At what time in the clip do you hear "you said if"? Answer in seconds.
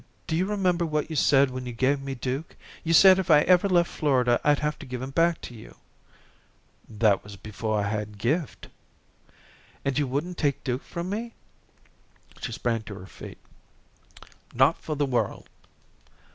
2.83-3.29